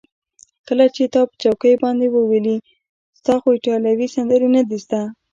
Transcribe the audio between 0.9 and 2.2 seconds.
چې تا په چوکیو باندې